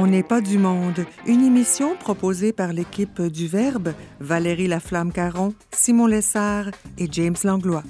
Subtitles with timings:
[0.00, 6.06] On n'est pas du monde, une émission proposée par l'équipe du Verbe, Valérie Laflamme-Caron, Simon
[6.06, 6.66] Lessard
[6.98, 7.82] et James Langlois.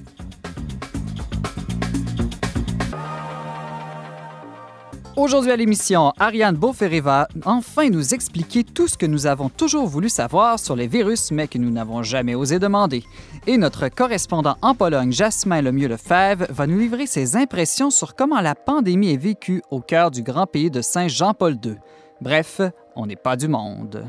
[5.17, 9.87] Aujourd'hui à l'émission, Ariane Beauferré va enfin nous expliquer tout ce que nous avons toujours
[9.87, 13.03] voulu savoir sur les virus, mais que nous n'avons jamais osé demander.
[13.47, 18.55] Et notre correspondant en Pologne, Jasmin Lemieux-Lefebvre, va nous livrer ses impressions sur comment la
[18.55, 21.75] pandémie est vécue au cœur du grand pays de Saint-Jean-Paul II.
[22.21, 22.61] Bref,
[22.97, 24.05] on n'est pas du monde.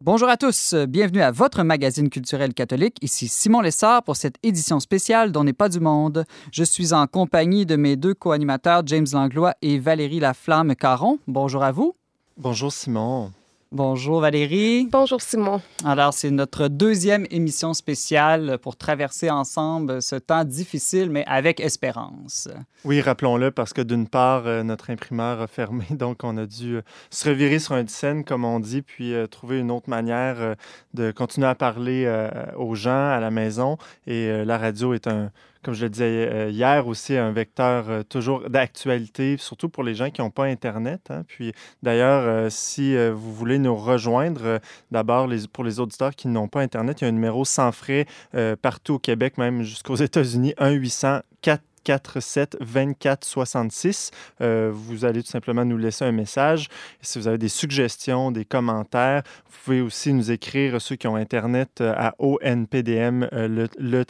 [0.00, 2.96] Bonjour à tous, bienvenue à votre magazine culturel catholique.
[3.02, 6.24] Ici Simon Lessard pour cette édition spéciale d'On n'est pas du monde.
[6.50, 11.18] Je suis en compagnie de mes deux co-animateurs, James Langlois et Valérie Laflamme-Caron.
[11.28, 11.94] Bonjour à vous.
[12.36, 13.30] Bonjour Simon.
[13.74, 14.86] Bonjour Valérie.
[14.92, 15.62] Bonjour Simon.
[15.82, 22.50] Alors, c'est notre deuxième émission spéciale pour traverser ensemble ce temps difficile, mais avec espérance.
[22.84, 26.76] Oui, rappelons-le, parce que d'une part, euh, notre imprimeur a fermé, donc on a dû
[26.76, 30.54] euh, se revirer sur un scène, comme on dit, puis euh, trouver une autre manière
[30.92, 32.06] de continuer à parler
[32.58, 33.78] aux gens à la maison.
[34.06, 35.30] Et la radio est un,
[35.62, 39.94] comme je le disais euh, hier aussi, un vecteur euh, toujours d'actualité, surtout pour les
[39.94, 41.02] gens qui n'ont pas Internet.
[41.10, 41.22] Hein.
[41.26, 46.60] Puis d'ailleurs, euh, si vous voulez nous rejoindre, d'abord, pour les auditeurs qui n'ont pas
[46.60, 48.06] Internet, il y a un numéro sans frais
[48.60, 54.10] partout au Québec, même jusqu'aux États-Unis, 1-800 4 47 24 66.
[54.40, 56.68] vous allez tout simplement nous laisser un message.
[57.00, 61.16] Si vous avez des suggestions, des commentaires, vous pouvez aussi nous écrire, ceux qui ont
[61.16, 64.04] Internet, euh, à onpdm, euh, le,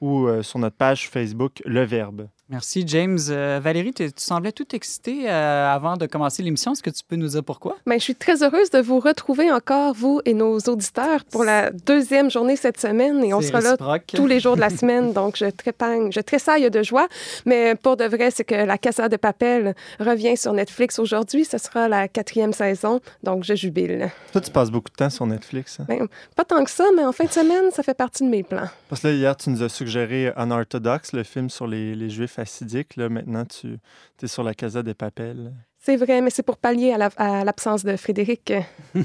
[0.00, 2.28] ou euh, sur notre page Facebook, Le Verbe.
[2.48, 3.18] Merci, James.
[3.28, 6.72] Euh, Valérie, tu semblais tout excitée euh, avant de commencer l'émission.
[6.72, 7.76] Est-ce que tu peux nous dire pourquoi?
[7.84, 11.72] Bien, je suis très heureuse de vous retrouver encore, vous et nos auditeurs, pour la
[11.72, 13.24] deuxième journée cette semaine.
[13.24, 15.12] Et on sera là tous les jours de la semaine.
[15.12, 17.08] Donc, je trépagne, je tressaille de joie.
[17.46, 21.44] Mais pour de vrai, c'est que La Casa de Papel revient sur Netflix aujourd'hui.
[21.44, 23.00] Ce sera la quatrième saison.
[23.24, 24.08] Donc, je jubile.
[24.30, 25.80] Toi, tu passes beaucoup de temps sur Netflix.
[25.80, 25.86] Hein?
[25.88, 26.06] Bien,
[26.36, 28.68] pas tant que ça, mais en fin de semaine, ça fait partie de mes plans.
[28.88, 32.35] Parce que là, hier, tu nous as suggéré Unorthodox, le film sur les, les Juifs
[32.38, 32.96] acidique.
[32.96, 33.78] Là, maintenant, tu
[34.22, 35.52] es sur la Casa des Papels.
[35.78, 38.52] C'est vrai, mais c'est pour pallier à l'absence de Frédéric.
[38.94, 39.04] Il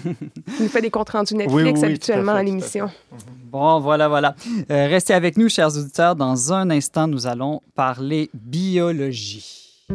[0.60, 2.90] nous fait des comptes rendus Netflix habituellement à, l'émission.
[3.46, 4.36] Bon, voilà, voilà.
[4.72, 6.16] Euh, restez avec nous, chers auditeurs.
[6.16, 9.86] Dans un instant, nous allons parler biologie.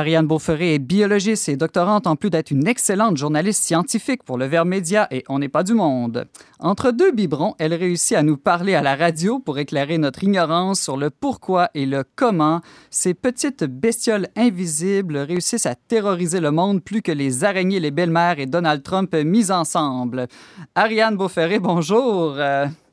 [0.00, 4.46] Ariane Beauferré est biologiste et doctorante en plus d'être une excellente journaliste scientifique pour le
[4.46, 6.24] Verbe Média et On n'est pas du monde.
[6.58, 10.80] Entre deux biberons, elle réussit à nous parler à la radio pour éclairer notre ignorance
[10.80, 16.82] sur le pourquoi et le comment ces petites bestioles invisibles réussissent à terroriser le monde
[16.82, 20.28] plus que les araignées, les belles-mères et Donald Trump mis ensemble.
[20.74, 22.38] Ariane Beauferré, bonjour.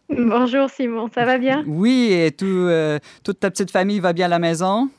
[0.10, 1.64] Bonjour Simon, ça va bien?
[1.68, 4.90] Oui, et tout, euh, toute ta petite famille va bien à la maison?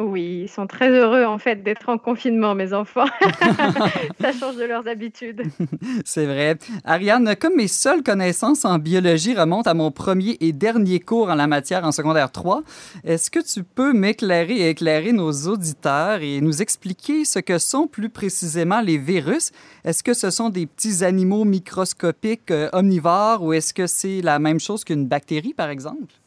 [0.00, 3.06] Oui, ils sont très heureux en fait d'être en confinement, mes enfants.
[4.20, 5.42] Ça change de leurs habitudes.
[6.04, 6.56] C'est vrai.
[6.84, 11.34] Ariane, comme mes seules connaissances en biologie remontent à mon premier et dernier cours en
[11.34, 12.62] la matière en secondaire 3,
[13.04, 17.86] est-ce que tu peux m'éclairer et éclairer nos auditeurs et nous expliquer ce que sont
[17.86, 19.52] plus précisément les virus?
[19.84, 24.38] Est-ce que ce sont des petits animaux microscopiques euh, omnivores ou est-ce que c'est la
[24.38, 26.19] même chose qu'une bactérie, par exemple?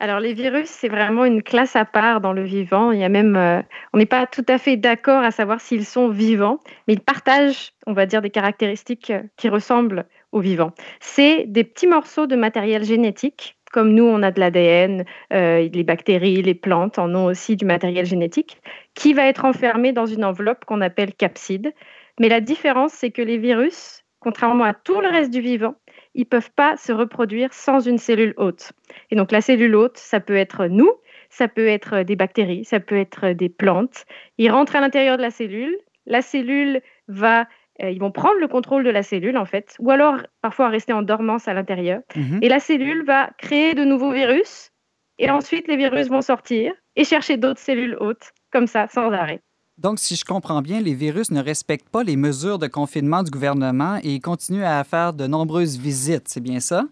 [0.00, 2.92] Alors les virus, c'est vraiment une classe à part dans le vivant.
[2.92, 3.60] Il y a même, euh,
[3.92, 7.72] on n'est pas tout à fait d'accord à savoir s'ils sont vivants, mais ils partagent,
[7.84, 10.70] on va dire, des caractéristiques euh, qui ressemblent aux vivants.
[11.00, 13.56] C'est des petits morceaux de matériel génétique.
[13.72, 17.64] Comme nous, on a de l'ADN, euh, les bactéries, les plantes en ont aussi du
[17.64, 18.62] matériel génétique,
[18.94, 21.74] qui va être enfermé dans une enveloppe qu'on appelle capside.
[22.20, 25.74] Mais la différence, c'est que les virus, contrairement à tout le reste du vivant,
[26.18, 28.72] ils ne peuvent pas se reproduire sans une cellule hôte.
[29.12, 30.90] Et donc la cellule hôte, ça peut être nous,
[31.30, 34.04] ça peut être des bactéries, ça peut être des plantes.
[34.36, 37.46] Ils rentrent à l'intérieur de la cellule, la cellule va,
[37.82, 40.92] euh, ils vont prendre le contrôle de la cellule en fait, ou alors parfois rester
[40.92, 42.00] en dormance à l'intérieur.
[42.16, 42.40] Mhm.
[42.42, 44.72] Et la cellule va créer de nouveaux virus,
[45.20, 49.40] et ensuite les virus vont sortir et chercher d'autres cellules hôtes, comme ça, sans arrêt.
[49.78, 53.30] Donc, si je comprends bien, les virus ne respectent pas les mesures de confinement du
[53.30, 56.84] gouvernement et continuent à faire de nombreuses visites, c'est bien ça?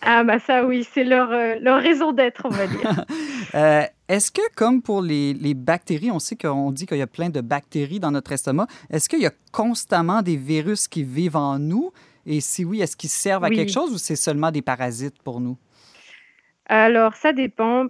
[0.00, 3.04] Ah, bah ça, oui, c'est leur, euh, leur raison d'être, on va dire.
[3.56, 7.08] Euh, est-ce que, comme pour les, les bactéries, on sait qu'on dit qu'il y a
[7.08, 11.34] plein de bactéries dans notre estomac, est-ce qu'il y a constamment des virus qui vivent
[11.34, 11.90] en nous?
[12.26, 15.40] Et si oui, est-ce qu'ils servent à quelque chose ou c'est seulement des parasites pour
[15.40, 15.56] nous?
[16.66, 17.86] Alors, ça dépend.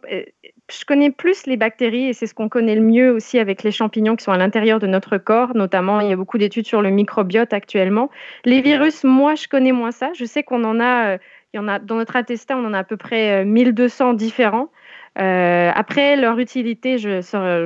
[0.71, 3.63] Euh, je connais plus les bactéries et c'est ce qu'on connaît le mieux aussi avec
[3.63, 5.55] les champignons qui sont à l'intérieur de notre corps.
[5.55, 8.11] Notamment, il y a beaucoup d'études sur le microbiote actuellement.
[8.45, 10.11] Les virus, moi, je connais moins ça.
[10.15, 11.19] Je sais qu'on en a, euh,
[11.53, 14.71] il y en a dans notre intestin, on en a à peu près 1200 différents.
[15.19, 17.21] Euh, après, leur utilité, je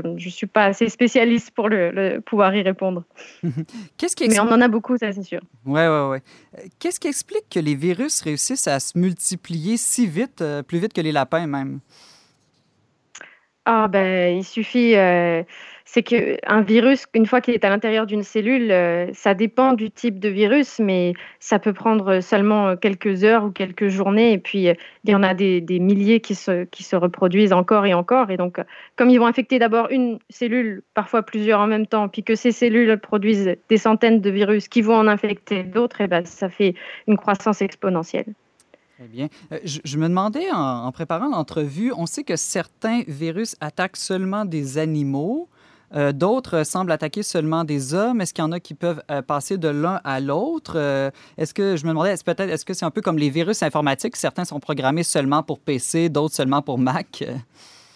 [0.09, 3.05] ne suis pas assez spécialiste pour le, pouvoir y répondre.
[3.99, 5.41] Qu'est-ce qui Mais on en a beaucoup, ça c'est sûr.
[5.67, 6.69] Oui, oui, oui.
[6.79, 10.95] Qu'est-ce qui explique que les virus réussissent à se multiplier si vite, euh, plus vite
[10.95, 11.81] que les lapins même?
[13.67, 14.95] Ah, ben, il suffit.
[14.95, 15.43] Euh,
[15.87, 19.91] c'est qu'un virus, une fois qu'il est à l'intérieur d'une cellule, euh, ça dépend du
[19.91, 24.33] type de virus, mais ça peut prendre seulement quelques heures ou quelques journées.
[24.33, 24.75] Et puis, euh,
[25.05, 28.31] il y en a des, milliers qui se, qui se reproduisent encore et encore.
[28.31, 28.61] Et donc,
[28.97, 32.53] comme ils vont infecter d'abord une cellule, parfois plusieurs en même temps, puis que ces
[32.53, 36.75] cellules produisent des centaines de virus qui vont en infecter d'autres, et ben, ça fait
[37.07, 38.35] une croissance exponentielle.
[38.97, 39.29] Très bien.
[39.51, 44.79] Euh, je, me demandais, en préparant l'entrevue, on sait que certains virus attaquent seulement des
[44.79, 45.49] animaux.
[45.97, 48.21] Euh, d'autres semblent attaquer seulement des hommes.
[48.21, 51.13] Est-ce qu'il y en a qui peuvent euh, passer de l'un à l'autre?
[51.37, 53.65] Est-ce que je me demandais, est-ce peut-être, est-ce que c'est un peu comme les virus
[53.65, 54.15] informatiques?
[54.15, 57.25] Certains sont programmés seulement pour PC, d'autres seulement pour Mac.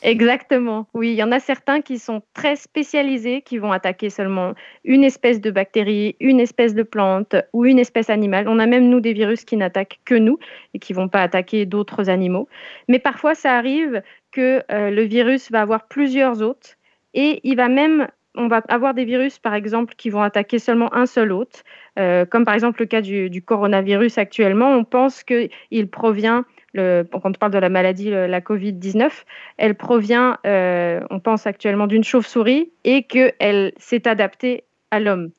[0.02, 0.86] Exactement.
[0.94, 4.54] Oui, il y en a certains qui sont très spécialisés, qui vont attaquer seulement
[4.84, 8.48] une espèce de bactérie, une espèce de plante ou une espèce animale.
[8.48, 10.38] On a même, nous, des virus qui n'attaquent que nous
[10.74, 12.48] et qui ne vont pas attaquer d'autres animaux.
[12.86, 16.78] Mais parfois, ça arrive que le virus va avoir plusieurs hôtes
[17.14, 20.94] et il va même, on va avoir des virus, par exemple, qui vont attaquer seulement
[20.94, 21.64] un seul hôte,
[21.98, 24.70] euh, comme par exemple le cas du, coronavirus actuellement.
[24.70, 26.44] On pense qu'il provient,
[26.78, 29.10] quand on parle de la maladie, la Covid-19,
[29.56, 35.30] elle provient, euh, on pense actuellement d'une chauve-souris et qu'elle s'est adaptée à l'homme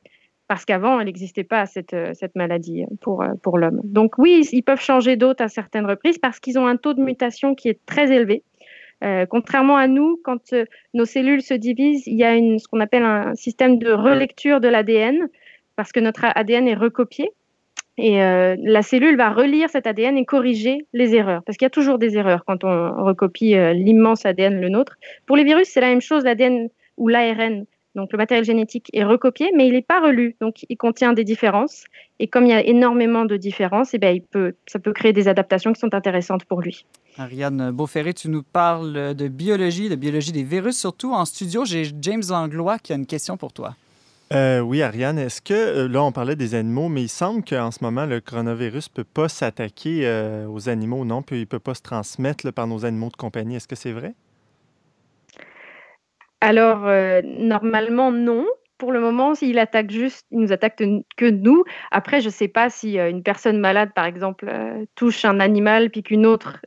[0.48, 3.82] parce qu'avant, elle n'existait pas, cette, cette maladie pour, pour l'homme.
[3.84, 7.02] Donc oui, ils peuvent changer d'hôte à certaines reprises parce qu'ils ont un taux de
[7.02, 8.44] mutation qui est très élevé.
[9.04, 12.82] Euh, contrairement à nous, quand euh, nos cellules se divisent, il y a ce qu'on
[12.82, 15.30] appelle un système de relecture de l'ADN,
[15.76, 17.32] parce que notre ADN est recopié.
[18.00, 21.68] Et euh, la cellule va relire cet ADN et corriger les erreurs, parce qu'il y
[21.68, 24.96] a toujours des erreurs quand on recopie l'immense ADN, le nôtre.
[25.26, 27.66] Pour les virus, c'est la même chose, l'ADN ou l'ARN
[27.96, 30.36] donc le matériel génétique est recopié, mais il n'est pas relu.
[30.40, 31.86] Donc il contient des différences.
[32.20, 34.16] Et comme il y a énormément de différences, eh bien,
[34.68, 36.86] ça peut créer des adaptations qui sont intéressantes pour lui.
[37.18, 40.78] Ariane Beauferré, tu nous parles de biologie, de biologie des virus.
[40.78, 43.76] Surtout en studio, j'ai James Langlois qui a une question pour toi.
[44.32, 47.72] Euh, oui, Ariane, est-ce que, euh, là, on parlait des animaux, mais il semble qu'en
[47.72, 51.24] ce moment, le coronavirus ne peut pas s'attaquer euh, aux animaux, non?
[51.24, 53.56] Puis il ne peut pas se transmettre par nos animaux de compagnie.
[53.56, 54.14] Est-ce que c'est vrai?
[56.42, 56.88] Alors,
[57.24, 58.46] normalement, non.
[58.78, 60.82] Pour le moment, s'il attaque juste, il nous attaque
[61.18, 61.66] que nous.
[61.92, 64.50] Après, je ne sais pas si une personne malade, par exemple,
[64.96, 66.62] touche un animal, puis qu'une autre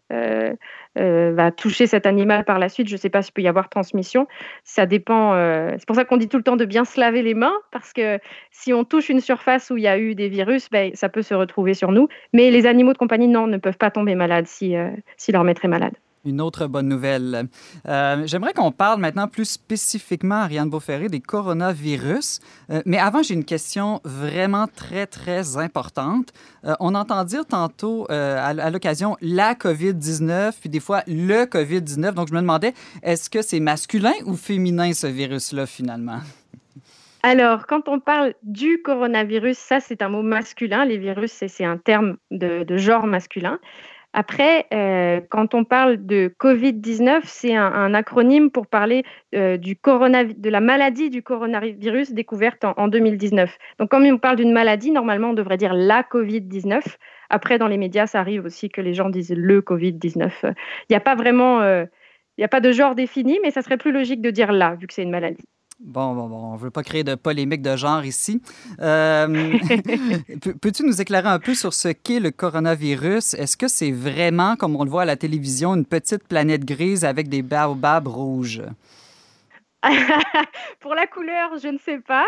[0.96, 2.88] va toucher cet animal par la suite.
[2.88, 4.26] Je ne sais pas s'il peut y avoir transmission.
[4.64, 5.34] Ça dépend.
[5.78, 7.92] c'est pour ça qu'on dit tout le temps de bien se laver les mains, parce
[7.92, 8.18] que
[8.50, 11.22] si on touche une surface où il y a eu des virus, ben, ça peut
[11.22, 12.08] se retrouver sur nous.
[12.32, 14.74] Mais les animaux de compagnie, non, ne peuvent pas tomber malades si,
[15.16, 15.94] si leur maître est malade.
[16.24, 17.48] Une autre bonne nouvelle.
[17.88, 22.38] Euh, j'aimerais qu'on parle maintenant plus spécifiquement, Ariane Beauferré, des coronavirus.
[22.70, 26.32] Euh, mais avant, j'ai une question vraiment très, très importante.
[26.64, 32.12] Euh, on entend dire tantôt, à, l'occasion, la COVID-19, puis des fois le COVID-19.
[32.12, 36.20] Donc, je me demandais, est-ce que c'est masculin ou féminin, ce virus-là, finalement?
[37.24, 40.84] Alors, quand on parle du coronavirus, ça, c'est un mot masculin.
[40.84, 43.58] Les virus, c'est un terme de, de genre masculin.
[44.14, 49.04] Après, euh, quand on parle de Covid-19, c'est un, acronyme pour parler
[49.34, 53.56] euh, de la maladie du coronavirus découverte en, 2019.
[53.78, 56.82] Donc, comme on parle d'une maladie, normalement, on devrait dire la Covid-19.
[57.30, 60.30] Après, dans les médias, ça arrive aussi que les gens disent le Covid-19.
[60.42, 60.54] Il
[60.90, 61.86] n'y a pas vraiment, euh,
[62.36, 64.74] il n'y a pas de genre défini, mais ça serait plus logique de dire là,
[64.74, 65.48] vu que c'est une maladie.
[65.84, 68.40] Bon, bon, bon, on ne veut pas créer de polémique de genre ici.
[68.80, 69.26] Euh,
[70.60, 73.34] peux-tu nous éclairer un peu sur ce qu'est le coronavirus?
[73.34, 77.04] Est-ce que c'est vraiment, comme on le voit à la télévision, une petite planète grise
[77.04, 78.62] avec des baobabs rouges?
[80.80, 82.26] Pour la couleur, je ne sais pas.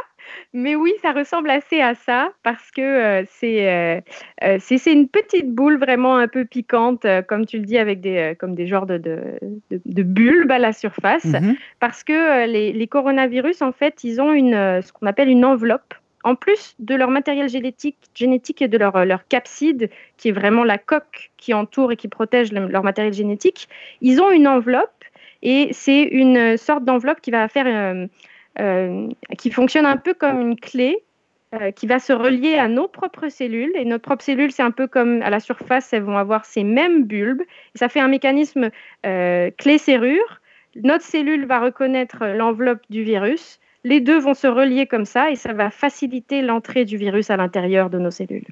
[0.52, 4.00] Mais oui, ça ressemble assez à ça parce que euh, euh,
[4.42, 8.00] euh, c'est c'est une petite boule vraiment un peu piquante, comme tu le dis, avec
[8.00, 11.24] des, comme des genres de, de, bulbes à la surface.
[11.24, 11.56] Mm-hmm.
[11.80, 15.94] Parce que les, les, coronavirus, en fait, ils ont une, ce qu'on appelle une enveloppe.
[16.26, 20.64] En plus de leur matériel génétique, génétique et de leur, leur capside, qui est vraiment
[20.64, 23.68] la coque qui entoure et qui protège leur matériel génétique,
[24.00, 24.93] ils ont une enveloppe
[25.44, 28.06] et c'est une sorte d'enveloppe qui va faire, euh,
[28.60, 29.08] euh,
[29.38, 31.04] qui fonctionne un peu comme une clé
[31.60, 33.72] euh, qui va se relier à nos propres cellules.
[33.76, 36.64] Et nos propres cellules, c'est un peu comme à la surface, elles vont avoir ces
[36.64, 37.42] mêmes bulbes.
[37.42, 38.70] Et ça fait un mécanisme
[39.06, 40.40] euh, clé-serrure.
[40.82, 43.60] Notre cellule va reconnaître l'enveloppe du virus.
[43.84, 47.36] Les deux vont se relier comme ça et ça va faciliter l'entrée du virus à
[47.36, 48.46] l'intérieur de nos cellules.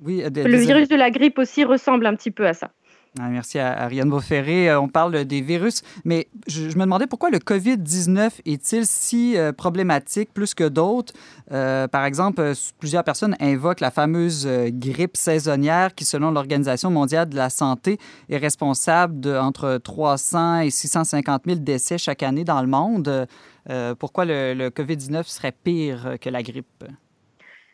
[0.00, 2.70] Oui, le virus de la grippe aussi ressemble un petit peu à ça.
[3.18, 4.70] Ah, merci à Ariane Beauferré.
[4.70, 9.50] Euh, on parle des virus, mais je, me demandais pourquoi le COVID-19 est-il si euh,
[9.52, 11.12] problématique plus que d'autres?
[11.50, 17.34] Euh, par exemple, plusieurs personnes invoquent la fameuse grippe saisonnière qui, selon l'Organisation mondiale de
[17.34, 17.98] la santé,
[18.28, 23.26] est responsable d'entre 300 et 650 000 décès chaque année dans le monde.
[23.98, 26.84] pourquoi le COVID-19 serait pire que la grippe?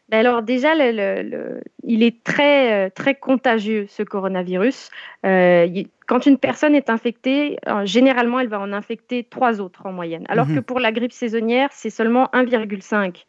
[0.08, 4.90] Ben alors déjà, il est très, euh, très contagieux, ce coronavirus.
[5.25, 5.66] Euh,
[6.06, 10.25] quand une personne est infectée, euh, généralement, elle va en infecter trois autres en moyenne,
[10.28, 10.62] alors que mhm.
[10.62, 13.25] pour la grippe saisonnière, c'est seulement 1,5.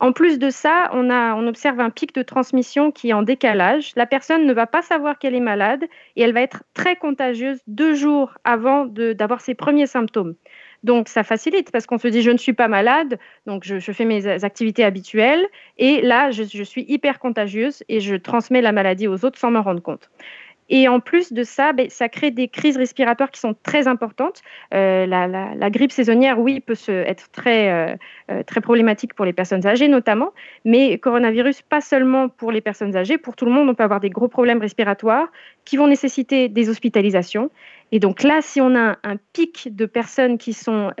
[0.00, 3.22] en plus de ça, on, a, on observe un pic de transmission qui est en
[3.22, 3.92] décalage.
[3.96, 5.84] La personne ne va pas savoir qu'elle est malade
[6.16, 10.34] et elle va être très contagieuse deux jours avant d'avoir ses premiers symptômes.
[10.82, 14.04] Donc ça facilite parce qu'on se dit je ne suis pas malade, donc je, fais
[14.04, 15.46] mes activités habituelles
[15.78, 19.62] et là je, suis hyper contagieuse et je transmets la maladie aux autres sans m'en
[19.62, 20.10] rendre compte.
[20.72, 24.40] Et en plus de ça, ben, ça crée des crises respiratoires qui sont très importantes.
[24.72, 27.96] Euh, la, grippe saisonnière, oui, peut être très, euh,
[28.30, 30.30] euh, très problématique pour les personnes âgées notamment,
[30.64, 33.98] mais coronavirus, pas seulement pour les personnes âgées, pour tout le monde, on peut avoir
[33.98, 35.26] des gros problèmes respiratoires
[35.64, 37.50] qui vont nécessiter des hospitalisations.
[37.92, 40.92] Et donc là, si on a un pic de personnes qui sont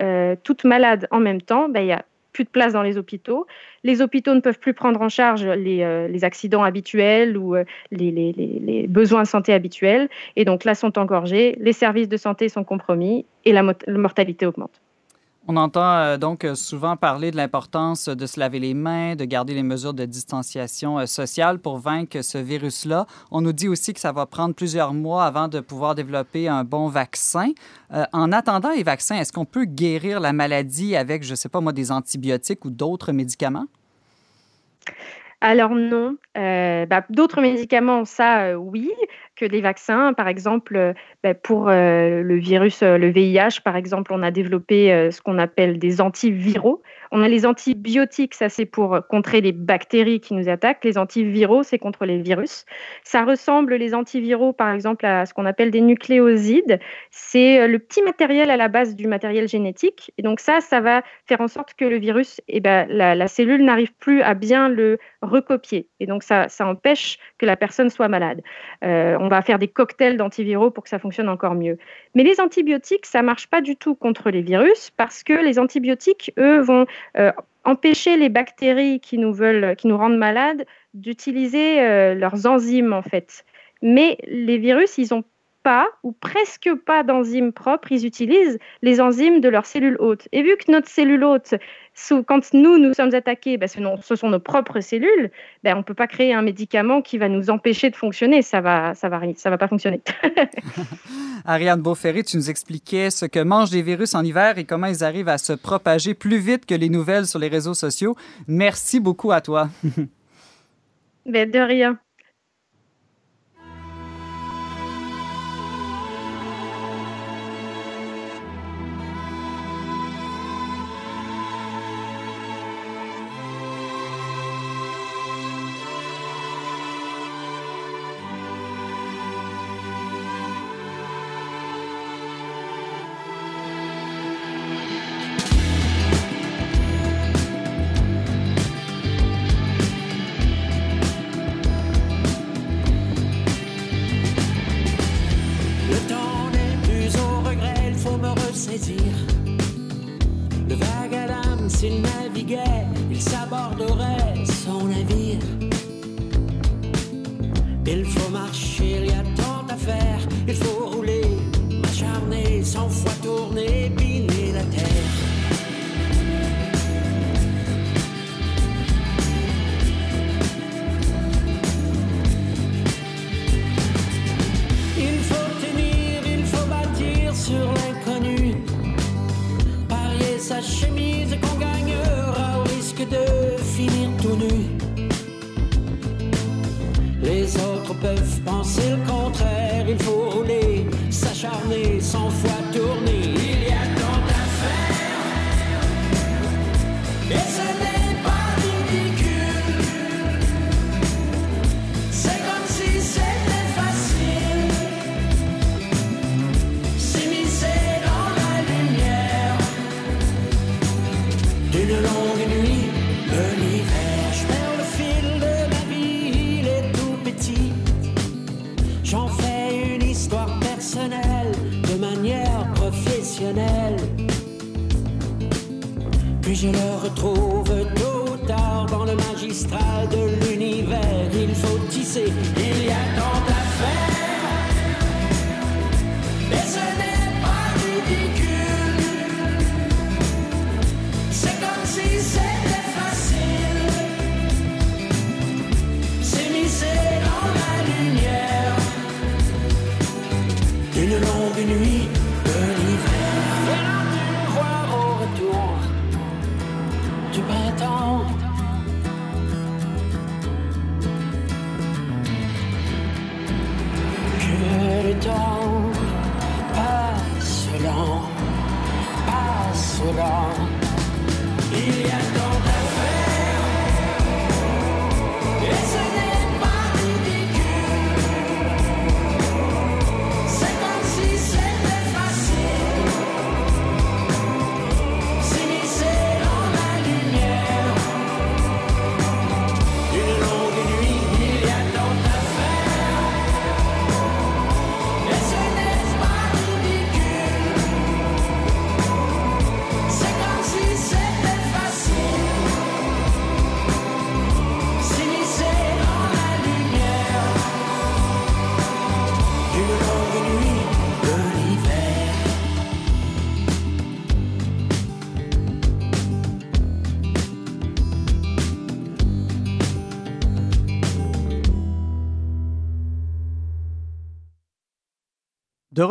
[0.42, 3.46] toutes malades en même temps, ben, il y a plus de place dans les hôpitaux.
[3.84, 8.86] Les hôpitaux ne peuvent plus prendre en charge les, euh, accidents habituels ou euh, les,
[8.88, 10.08] besoins de santé habituels.
[10.36, 14.80] Et donc là, sont engorgés, les services de santé sont compromis et la mortalité augmente.
[15.52, 19.24] On entend euh, donc euh, souvent parler de l'importance de se laver les mains, de
[19.24, 23.04] garder les mesures de distanciation euh, sociale pour vaincre ce virus-là.
[23.32, 26.62] On nous dit aussi que ça va prendre plusieurs mois avant de pouvoir développer un
[26.62, 27.48] bon vaccin.
[28.12, 31.60] en attendant les vaccins, est-ce qu'on peut guérir la maladie avec, je ne sais pas
[31.60, 33.66] moi, des antibiotiques ou d'autres médicaments?
[35.40, 36.16] Alors non.
[36.34, 38.90] Bah, d'autres médicaments, ça, oui
[39.40, 40.12] que les vaccins.
[40.12, 40.92] Par exemple, euh,
[41.22, 45.38] ben, pour euh, le virus, euh, le VIH, par exemple, on a développé ce qu'on
[45.38, 46.82] appelle des antiviraux.
[47.10, 50.84] On a les antibiotiques, ça c'est pour contrer les bactéries qui nous attaquent.
[50.84, 52.66] Les antiviraux, c'est contre les virus.
[53.02, 56.78] Ça ressemble, les antiviraux, par exemple, à ce qu'on appelle des nucléosides.
[57.10, 60.12] C'est le petit matériel à la base du matériel génétique.
[60.18, 63.64] Et donc ça, ça va faire en sorte que le virus, eh ben, la, cellule
[63.64, 64.98] n'arrive plus à bien le
[65.30, 65.88] recopier.
[66.00, 68.42] Et donc ça, ça empêche que la personne soit malade.
[68.82, 71.78] on va faire des cocktails d'antiviraux pour que ça fonctionne encore mieux.
[72.14, 76.32] Mais les antibiotiques, ça marche pas du tout contre les virus parce que les antibiotiques,
[76.38, 77.32] eux, vont euh,
[77.64, 83.02] empêcher les bactéries qui nous veulent, qui nous rendent malades, d'utiliser euh, leurs enzymes en
[83.02, 83.44] fait.
[83.82, 85.24] Mais les virus, ils ont
[85.62, 90.28] pas ou presque pas d'enzymes propres, ils utilisent les enzymes de leurs cellules hôtes.
[90.32, 91.54] Et vu que notre cellule hôte,
[92.26, 95.30] quand nous, nous sommes attaqués, ben, ce sont nos propres cellules,
[95.62, 98.42] ben, on ne peut pas créer un médicament qui va nous empêcher de fonctionner.
[98.42, 100.00] Ça va, ça va, ça va pas fonctionner.
[101.44, 105.04] Ariane Beauferré, tu nous expliquais ce que mangent les virus en hiver et comment ils
[105.04, 108.16] arrivent à se propager plus vite que les nouvelles sur les réseaux sociaux.
[108.46, 109.68] Merci beaucoup à toi.
[111.26, 111.98] ben, de rien.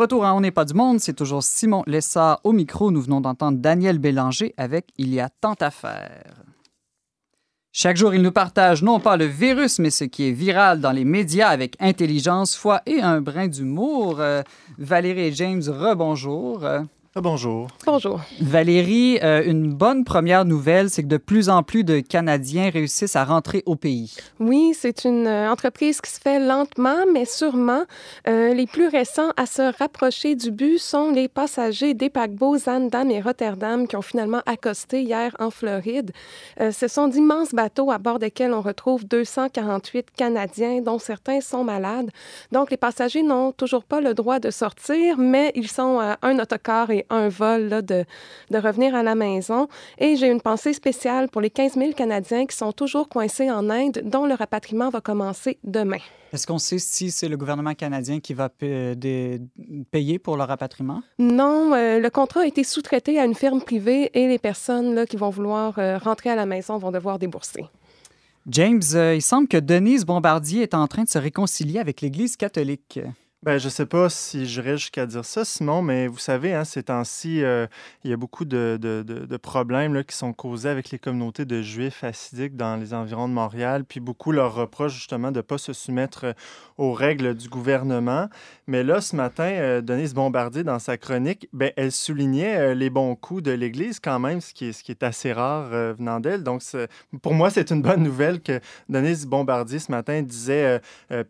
[0.00, 2.90] Retour à On n'est pas du monde, c'est toujours Simon Lessard au micro.
[2.90, 6.42] Nous venons d'entendre Daniel Bélanger avec Il y a tant à faire.
[7.70, 10.90] Chaque jour, il nous partage non pas le virus, mais ce qui est viral dans
[10.90, 14.20] les médias avec intelligence, foi et un brin d'humour.
[14.20, 14.42] Euh,
[14.78, 16.64] Valérie et James, rebonjour.
[17.16, 17.66] Ah, bonjour.
[17.86, 18.20] Bonjour.
[18.40, 23.16] Valérie, euh, une bonne première nouvelle, c'est que de plus en plus de Canadiens réussissent
[23.16, 24.14] à rentrer au pays.
[24.38, 27.82] Oui, c'est une euh, entreprise qui se fait lentement, mais sûrement.
[28.28, 33.10] Euh, les plus récents à se rapprocher du but sont les passagers des paquebots Zaandam
[33.10, 36.12] et Rotterdam qui ont finalement accosté hier en Floride.
[36.60, 41.64] Euh, ce sont d'immenses bateaux à bord desquels on retrouve 248 Canadiens, dont certains sont
[41.64, 42.10] malades.
[42.52, 46.38] Donc, les passagers n'ont toujours pas le droit de sortir, mais ils sont à un
[46.38, 48.04] autocar et un vol là, de,
[48.50, 49.68] de revenir à la maison.
[49.98, 53.70] Et j'ai une pensée spéciale pour les 15 000 Canadiens qui sont toujours coincés en
[53.70, 55.98] Inde, dont le rapatriement va commencer demain.
[56.32, 61.02] Est-ce qu'on sait si c'est le gouvernement canadien qui va payer pour le rapatriement?
[61.18, 65.06] Non, euh, le contrat a été sous-traité à une firme privée et les personnes là,
[65.06, 67.64] qui vont vouloir euh, rentrer à la maison vont devoir débourser.
[68.46, 72.36] James, euh, il semble que Denise Bombardier est en train de se réconcilier avec l'Église
[72.36, 73.00] catholique.
[73.42, 76.82] Ben, je sais pas si j'irais jusqu'à dire ça, Simon, mais vous savez, hein, ces
[76.82, 77.66] temps-ci, euh,
[78.04, 81.46] il y a beaucoup de, de- de- problèmes là, qui sont causés avec les communautés
[81.46, 85.40] de juifs hassidiques dans les environs de Montréal, puis beaucoup leur reprochent justement de ne
[85.40, 86.32] pas se soumettre euh,
[86.76, 88.28] aux règles du gouvernement.
[88.66, 93.14] Mais là, ce matin, euh, Denise Bombardier, dans sa chronique, ben, elle soulignait les bons
[93.16, 96.42] coups de l'Église quand même, ce qui est, assez rare venant d'elle.
[96.42, 96.60] Donc,
[97.22, 100.80] pour moi, c'est une bonne nouvelle que Denise Bombardier, ce matin, disait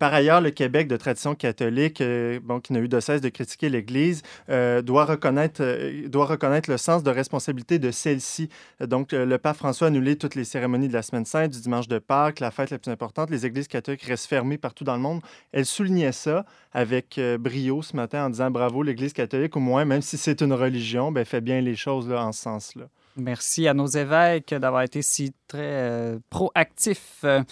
[0.01, 4.23] par ailleurs, le Québec de tradition catholique, qui n'a eu de cesse de critiquer l'Église,
[4.49, 8.49] euh, doit, reconnaître, euh, doit reconnaître le sens de responsabilité de celle-ci.
[8.81, 11.61] Donc, euh, le pape François a annulé toutes les cérémonies de la semaine sainte, du
[11.61, 13.31] dimanche de Pâques, la fête la plus importante.
[13.31, 15.21] Les églises catholiques restent fermées partout dans le monde.
[15.53, 20.03] Elle soulignait ça avec brio ce matin en disant bravo, l'Église catholique, au moins, même
[20.03, 22.87] si c'est une religion, ben, fait bien les choses là, en ce sens-là.
[23.17, 27.21] Merci à nos évêques d'avoir été si très euh, proactifs.
[27.25, 27.43] Euh,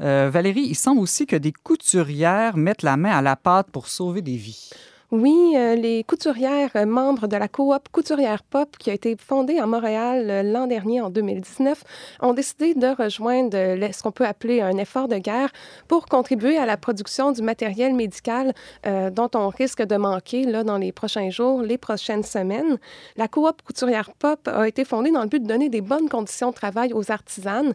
[0.00, 3.88] euh, Valérie, il semble aussi que des couturières mettent la main à la pâte pour
[3.88, 4.70] sauver des vies.
[5.10, 9.58] Oui, euh, les couturières euh, membres de la coop Couturière Pop, qui a été fondée
[9.58, 11.82] à Montréal euh, l'an dernier, en 2019,
[12.20, 13.56] ont décidé de rejoindre
[13.90, 15.48] ce qu'on peut appeler un effort de guerre
[15.88, 18.52] pour contribuer à la production du matériel médical
[18.84, 22.78] dont on risque de manquer là, dans les prochains jours, les prochaines semaines.
[23.16, 26.50] La coop Couturière Pop a été fondée dans le but de donner des bonnes conditions
[26.50, 27.74] de travail aux artisanes.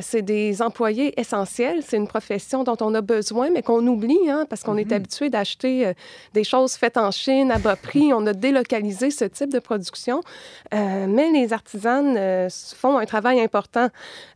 [0.00, 1.82] C'est des employés essentiels.
[1.86, 5.30] C'est une profession dont on a besoin, mais qu'on oublie, hein, parce qu'on est habitué
[5.30, 5.92] d'acheter
[6.32, 8.12] des choses faites en Chine à bas prix.
[8.12, 10.20] On a délocalisé ce type de production.
[10.74, 13.88] Euh, mais les artisanes euh, font un travail important.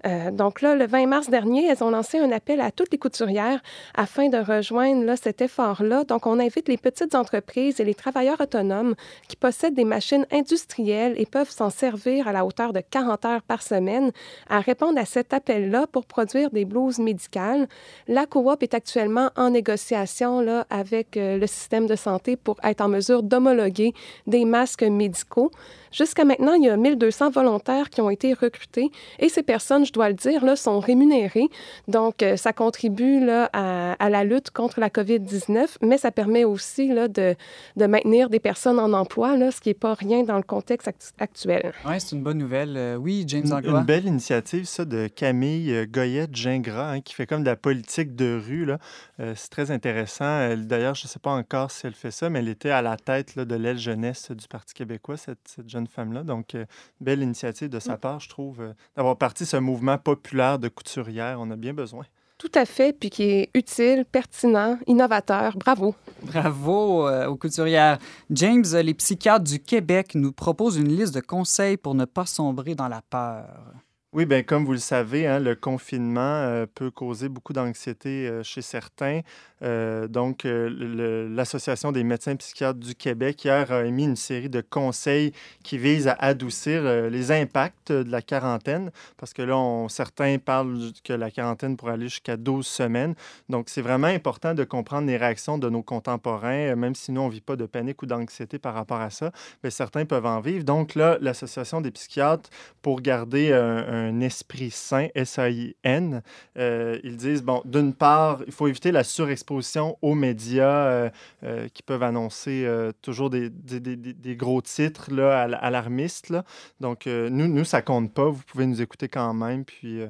[0.07, 2.99] Euh, donc là, le 20 mars dernier, elles ont lancé un appel à toutes les
[2.99, 3.61] couturières
[3.95, 6.05] afin de rejoindre là, cet effort-là.
[6.05, 8.95] Donc, on invite les petites entreprises et les travailleurs autonomes
[9.29, 13.43] qui possèdent des machines industrielles et peuvent s'en servir à la hauteur de 40 heures
[13.43, 14.11] par semaine
[14.49, 17.69] à répondre à cet appel-là pour produire des blouses médicales.
[18.09, 22.81] La coop est actuellement en négociation là, avec le système de santé santé pour être
[22.81, 23.93] en mesure d'homologuer
[24.27, 25.51] des masques médicaux.
[25.93, 29.93] Jusqu'à maintenant, il y a 1200 volontaires qui ont été recrutés et ces personnes, je
[29.93, 31.49] dois le dire, là, sont rémunérées.
[31.87, 36.89] Donc, euh, ça contribue là, à, la lutte contre la COVID-19, mais ça permet aussi
[36.89, 37.37] là, de,
[37.77, 40.91] de, maintenir des personnes en emploi, là, ce qui n'est pas rien dans le contexte
[41.21, 41.73] actuel.
[41.87, 42.75] Oui, c'est une bonne nouvelle.
[42.77, 43.79] Euh, oui, James Anglois.
[43.79, 48.17] Une belle initiative, ça, de Camille euh, Goyette-Gingras, hein, qui fait comme de la politique
[48.17, 48.65] de rue.
[48.65, 48.79] Là.
[49.19, 50.57] c'est très intéressant.
[50.57, 52.97] D'ailleurs, je ne sais pas encore si elle fait ça, mais elle était à la
[52.97, 56.23] tête là, de l'aile jeunesse du Parti québécois, cette, cette jeune femme-là.
[56.23, 56.65] Donc, euh,
[57.01, 57.99] belle initiative de sa mm.
[57.99, 61.39] part, je trouve, euh, d'avoir parti ce mouvement populaire de couturière.
[61.41, 62.05] On a bien besoin.
[62.39, 65.57] Tout à fait, puis qui est utile, pertinent, innovateur.
[65.57, 65.95] Bravo.
[66.23, 67.99] Bravo euh, aux couturières.
[68.31, 72.75] James, les psychiatres du Québec nous proposent une liste de conseils pour ne pas sombrer
[72.75, 73.73] dans la peur.
[74.15, 79.23] Oui, bien, comme vous le savez, hein, le confinement peut causer beaucoup d'anxiété chez certains.
[79.65, 84.61] Euh, donc, euh, l'Association des médecins psychiatres du Québec hier a émis une série de
[84.61, 90.39] conseils qui visent à adoucir euh, les impacts de la quarantaine, parce que là, certains
[90.39, 93.15] parlent que la quarantaine pourrait aller jusqu'à 12 semaines.
[93.49, 97.29] Donc, c'est vraiment important de comprendre les réactions de nos contemporains, même si nous, on
[97.29, 99.31] ne vit pas de panique ou d'anxiété par rapport à ça,
[99.63, 100.65] mais certains peuvent en vivre.
[100.65, 102.51] Donc là, l'Association des psychiatres,
[102.83, 106.23] pour garder un, esprit sain, S-A-I-N,
[106.57, 111.11] ils disent, bon, d'une part, il faut éviter la surexposition aux médias euh,
[111.45, 116.31] euh, qui peuvent annoncer euh, toujours des, des, des, gros titres là, alarmistes.
[116.31, 116.45] Là.
[116.81, 118.29] Donc, nous, nous, ça compte pas.
[118.29, 119.65] Vous pouvez nous écouter quand même.
[119.65, 120.01] Puis,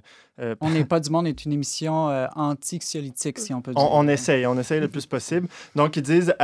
[0.61, 3.83] on n'est pas du monde est une émission anti-xiolytique, si on peut dire.
[3.83, 5.49] On, on, essaye, on essaye le plus possible.
[5.77, 6.35] Donc, ils disent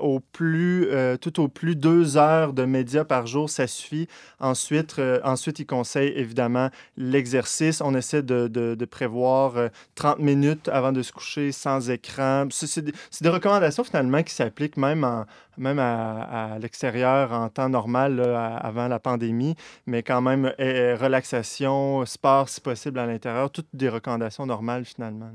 [0.00, 0.88] au plus,
[1.20, 4.08] tout au plus deux heures de médias par jour, ça suffit.
[4.40, 7.80] Ensuite, ensuite ils conseillent évidemment l'exercice.
[7.80, 12.84] On essaie de, de, de prévoir 30 minutes avant de se coucher sans écran, c'est
[13.22, 15.24] des, recommandations finalement qui s'appliquent même,
[15.58, 19.54] même à, l'extérieur en temps normal, avant la pandémie,
[19.86, 25.30] mais quand même relaxation, sport si possible à l'intérieur, toutes des recommandations normales finalement.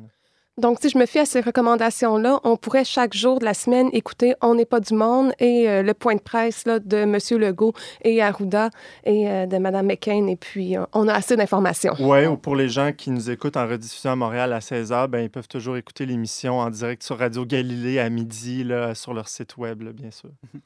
[0.58, 3.90] Donc, si je me fie à ces recommandations-là, on pourrait chaque jour de la semaine
[3.94, 7.18] écouter On n'est pas du monde et euh, le point de presse là, de M.
[7.40, 8.70] Legault et Arruda
[9.06, 10.28] et euh, de Mme McCain.
[10.28, 11.96] Et puis, euh, on a assez d'informations.
[12.00, 15.20] Oui, ou pour les gens qui nous écoutent en rediffusion à Montréal à 16h, ben,
[15.20, 19.30] ils peuvent toujours écouter l'émission en direct sur Radio Galilée à midi là, sur leur
[19.30, 20.32] site web, bien sûr.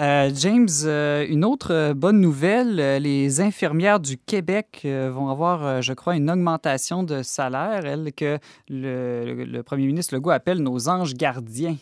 [0.00, 5.92] Euh, James, euh, une autre euh, bonne nouvelle, les infirmières du Québec vont avoir, je
[5.92, 11.76] crois, une augmentation de salaire, elles, que le, premier ministre Legault appelle nos anges gardiens.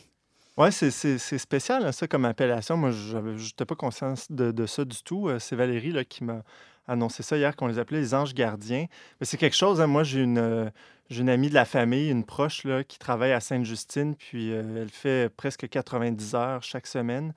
[0.58, 2.76] Oui, c'est spécial, hein, ça, comme appellation.
[2.76, 5.30] Moi, je n'étais pas conscient de, ça du tout.
[5.38, 6.42] C'est Valérie là, qui m'a
[6.86, 8.86] annoncé ça hier, qu'on les appelait les anges gardiens.
[9.20, 10.70] Mais c'est quelque chose, hein, moi, j'ai une,
[11.10, 14.90] j'ai une amie de la famille, une proche, là, qui travaille à Sainte-Justine, puis elle
[14.90, 17.32] fait presque 90 heures chaque semaine.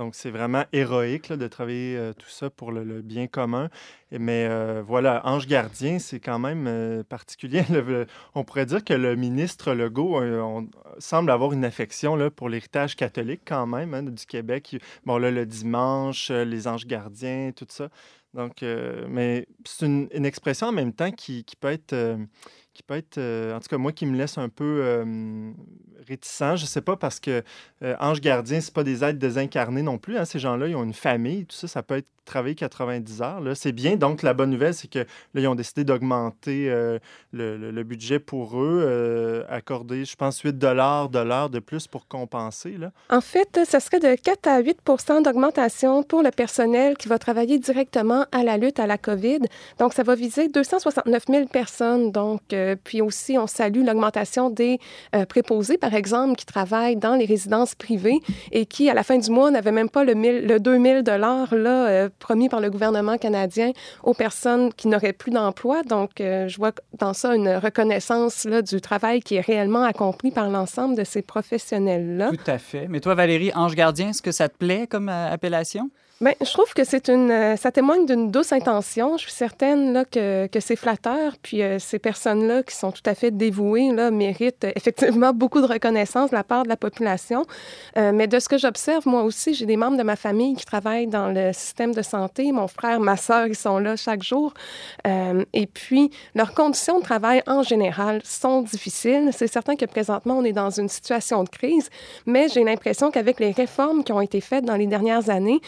[0.00, 3.68] Donc, c'est vraiment héroïque de travailler euh, tout ça pour le, bien commun.
[4.10, 7.64] Mais euh, voilà, ange gardien, c'est quand même euh, particulier.
[8.34, 10.18] on pourrait dire que le ministre Legault
[10.98, 14.74] semble avoir une affection là, pour l'héritage catholique quand même hein, du Québec.
[15.04, 17.90] Bon, là, le dimanche, les anges gardiens, tout ça.
[18.34, 22.18] Donc, mais c'est une, expression en même temps qui, qui peut être
[22.72, 24.82] qui peut être, en tout cas moi, qui me laisse un peu
[26.10, 26.56] réticent.
[26.56, 27.42] Je ne sais pas parce que
[27.82, 30.18] euh, ange gardien, ce pas des êtres désincarnés non plus.
[30.18, 30.24] Hein.
[30.24, 31.46] Ces gens-là, ils ont une famille.
[31.46, 33.42] Tout ça, ça peut être travailler 90 heures.
[33.54, 33.96] C'est bien.
[33.96, 36.98] Donc, la bonne nouvelle, c'est que là, ils ont décidé d'augmenter euh,
[37.32, 42.76] le, budget pour eux, euh, accorder, je pense, 8 de l'heure de plus pour compenser.
[42.78, 42.92] Là.
[43.08, 47.58] En fait, ça serait de 4 à 8% d'augmentation pour le personnel qui va travailler
[47.58, 49.40] directement à la lutte à la COVID.
[49.78, 52.12] Donc, ça va viser 269 000 personnes.
[52.12, 52.42] Donc,
[52.84, 54.78] puis aussi, on salue l'augmentation des
[55.28, 58.20] préposés, par exemple, qui travaillent dans les résidences privées
[58.52, 61.88] et qui, à la fin du mois, n'avaient même pas le, 1000, le 2000 là,
[61.88, 65.82] euh, promis par le gouvernement canadien aux personnes qui n'auraient plus d'emploi.
[65.82, 70.30] Donc, euh, je vois dans ça une reconnaissance là, du travail qui est réellement accompli
[70.30, 72.30] par l'ensemble de ces professionnels-là.
[72.30, 72.86] Tout à fait.
[72.88, 75.90] Mais toi, Valérie, ange gardien, est-ce que ça te plaît comme euh, appellation?
[76.22, 79.16] Bien, je trouve que c'est une, euh, ça témoigne d'une douce intention.
[79.16, 81.32] Je suis certaine là, que, que c'est flatteur.
[81.40, 85.62] Puis euh, ces personnes-là qui sont tout à fait dévouées là, méritent euh, effectivement beaucoup
[85.62, 87.46] de reconnaissance de la part de la population.
[87.96, 91.06] mais de ce que j'observe, moi aussi, j'ai des membres de ma famille qui travaillent
[91.06, 92.52] dans le système de santé.
[92.52, 94.52] Mon frère, ma soeur, ils sont là chaque jour.
[95.06, 99.30] et puis, leurs conditions de travail en général sont difficiles.
[99.32, 101.88] C'est certain que présentement, on est dans une situation de crise,
[102.26, 105.60] mais j'ai l'impression qu'avec les réformes qui ont été faites dans les dernières années,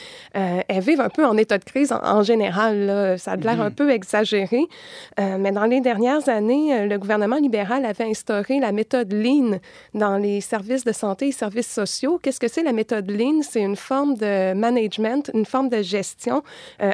[0.69, 3.17] elles vivent un peu en état de crise en, général.
[3.19, 3.75] Ça a l'air un mhm.
[3.75, 4.67] peu exagéré.
[5.19, 9.59] mais dans les dernières années, le gouvernement libéral avait instauré la méthode Lean
[9.95, 12.19] dans les services de santé et services sociaux.
[12.23, 13.43] Qu'est-ce que c'est la méthode Lean?
[13.43, 16.43] C'est une forme de management, une forme de gestion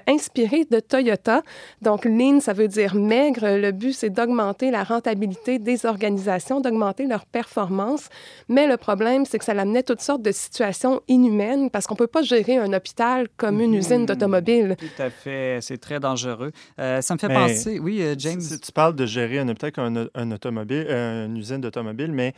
[0.06, 1.42] inspirée de Toyota.
[1.82, 3.56] Donc, Lean, ça veut dire maigre.
[3.58, 8.08] Le but, c'est d'augmenter la rentabilité des organisations, d'augmenter leur performance.
[8.48, 11.98] Mais le problème, c'est que ça amenait toutes sortes de situations inhumaines parce qu'on ne
[11.98, 14.76] peut pas gérer un hôpital comme une usine d'automobile.
[14.78, 15.60] Tout à fait.
[15.62, 16.52] C'est très dangereux.
[16.78, 17.78] Euh, ça me fait penser.
[17.78, 18.42] Oui, euh, James.
[18.62, 22.34] tu parles de gérer un hôpital comme un, automobile, euh, une usine d'automobile, mais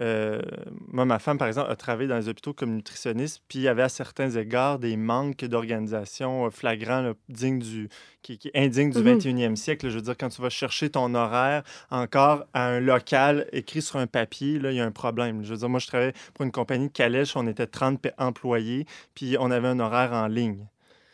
[0.00, 0.42] euh,
[0.88, 3.68] moi, ma femme, par exemple, a travaillé dans les hôpitaux comme nutritionniste, puis il y
[3.68, 7.88] avait à certains égards des manques d'organisation euh, flagrants, dignes du,
[8.22, 9.56] qui, qui indignes du 21e mhm.
[9.56, 9.88] siècle.
[9.88, 13.96] Je veux dire, quand tu vas chercher ton horaire encore à un local écrit sur
[13.96, 15.44] un papier, là, il y a un problème.
[15.44, 18.86] Je veux dire, moi, je travaillais pour une compagnie de calèche, on était 30 employés,
[19.14, 20.66] puis on avait un horaire en ligne.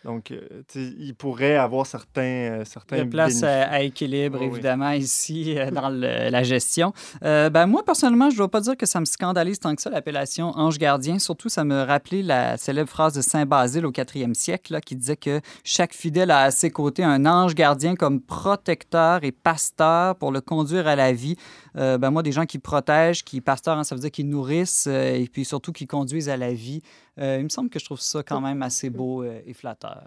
[0.05, 5.71] Donc, euh, il pourrait avoir certains, euh, certains a place à, équilibre, évidemment, ici, euh,
[5.71, 6.95] dans la gestion.
[7.21, 9.91] ben, moi, personnellement, je ne dois pas dire que ça me scandalise tant que ça,
[9.91, 11.19] l'appellation ange gardien.
[11.19, 14.97] Surtout, ça me rappelait la célèbre phrase de Saint Basile au 4e siècle, là, qui
[14.97, 20.17] disait que chaque fidèle a à ses côtés un ange gardien comme protecteur et pasteur
[20.17, 21.37] pour le conduire à la vie.
[21.75, 25.29] Ben, moi, des gens qui protègent, qui pasteur, hein, ça veut dire qu'ils nourrissent et
[25.33, 26.83] puis surtout qui conduisent à la vie.
[27.19, 30.07] Euh, il me semble que je trouve ça quand même assez beau euh, et flatteur.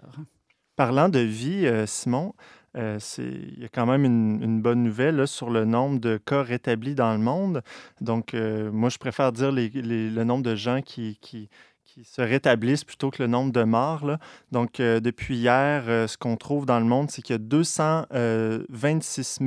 [0.76, 2.34] Parlant de vie, euh, Simon,
[2.76, 7.12] il y a quand même une, bonne nouvelle sur le nombre de cas rétablis dans
[7.12, 7.62] le monde.
[8.00, 11.16] Donc, moi, je préfère dire le nombre de gens qui,
[11.94, 14.04] qui se rétablissent plutôt que le nombre de morts.
[14.04, 14.18] Là.
[14.50, 17.38] Donc, euh, depuis hier, euh, ce qu'on trouve dans le monde, c'est qu'il y a
[17.38, 19.38] 226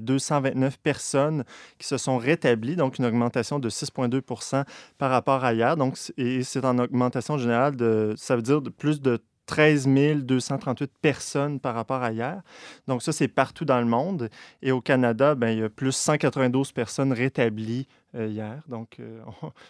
[0.00, 1.42] 229 euh, personnes
[1.78, 4.64] qui se sont rétablies, donc une augmentation de 6,2
[4.96, 5.76] par rapport à hier.
[5.76, 9.88] Donc, et c'est en augmentation générale de, ça veut dire de plus de 13
[10.22, 12.42] 238 personnes par rapport à hier.
[12.86, 14.30] Donc ça, c'est partout dans le monde.
[14.62, 18.62] Et au Canada, ben, il y a plus 192 personnes rétablies hier.
[18.68, 19.20] Donc, euh,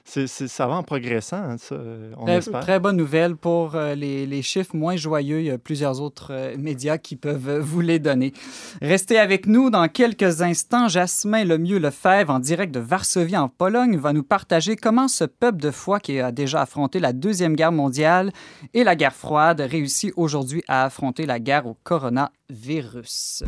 [0.26, 2.60] ça va en progressant, hein, ça, euh, on très, espère.
[2.60, 5.40] Très bonne nouvelle pour les, les, chiffres moins joyeux.
[5.40, 8.32] Il y a plusieurs autres médias qui peuvent vous les donner.
[8.80, 10.88] Restez avec nous dans quelques instants.
[10.88, 15.58] Jasmin Lemieux Lefebvre, en direct de Varsovie, en Pologne, va nous partager comment ce peuple
[15.58, 18.32] de foi qui a déjà affronté la Deuxième Guerre mondiale
[18.74, 23.44] et la guerre froide réussit aujourd'hui à affronter la guerre au coronavirus.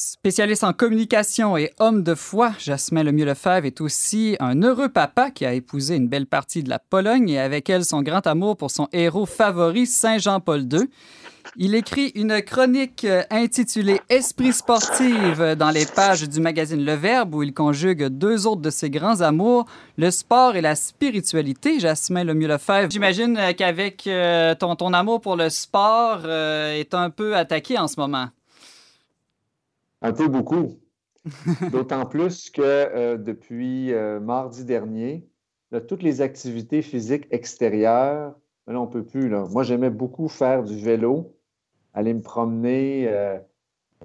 [0.00, 5.44] Spécialiste en communication et homme de foi, Jasmin Lemieux-Lefebvre est aussi un heureux papa qui
[5.44, 8.70] a épousé une belle partie de la Pologne et avec elle son grand amour pour
[8.70, 10.88] son héros favori, Saint Jean-Paul II.
[11.56, 17.42] Il écrit une chronique intitulée Esprit sportif dans les pages du magazine Le Verbe où
[17.42, 21.80] il conjugue deux autres de ses grands amours, le sport et la spiritualité.
[21.80, 27.34] Jasmin Lemieux-Lefebvre, j'imagine qu'avec euh, ton, ton amour pour le sport euh, est un peu
[27.34, 28.28] attaqué en ce moment.
[30.02, 30.78] Un peu beaucoup.
[31.72, 35.28] D'autant plus que euh, depuis euh, mardi dernier,
[35.86, 38.34] toutes les activités physiques extérieures,
[38.66, 39.28] là, on ne peut plus.
[39.28, 39.44] Là.
[39.50, 41.36] Moi, j'aimais beaucoup faire du vélo,
[41.92, 43.38] aller me promener euh,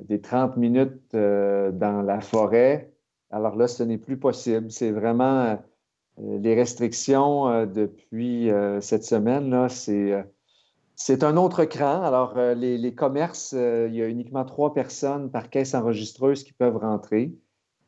[0.01, 2.91] des 30 minutes dans la forêt.
[3.29, 4.71] Alors là, ce n'est plus possible.
[4.71, 5.63] C'est vraiment
[6.17, 8.49] les restrictions depuis
[8.81, 10.25] cette semaine, là, c'est
[10.95, 12.03] c'est un autre cran.
[12.03, 16.53] Alors, euh, les, commerces, euh, il y a uniquement trois personnes par caisse enregistreuse qui
[16.53, 17.33] peuvent rentrer.